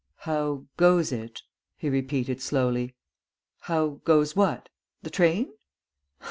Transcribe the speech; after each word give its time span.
"How 0.21 0.65
goes 0.77 1.11
it?" 1.11 1.43
he 1.77 1.87
repeated 1.87 2.41
slowly. 2.41 2.95
"How 3.59 4.01
goes 4.03 4.35
what? 4.35 4.69
The 5.03 5.11
train?" 5.11 5.53